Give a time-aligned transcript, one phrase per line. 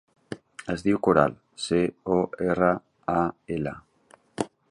[0.73, 1.81] Es diu Coral: ce,
[2.17, 2.17] o,
[2.53, 2.71] erra,
[3.17, 3.21] a,
[3.59, 3.75] ela.